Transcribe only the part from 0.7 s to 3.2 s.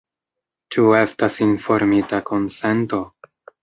Ĉu estas informita konsento?